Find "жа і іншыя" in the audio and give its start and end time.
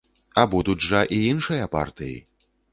0.87-1.71